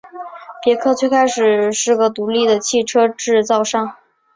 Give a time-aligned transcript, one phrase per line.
[0.63, 3.97] 别克最开始是个独立的汽车制造商。